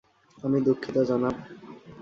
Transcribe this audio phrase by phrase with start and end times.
[0.37, 1.35] আমি দুঃখিত, জনাব।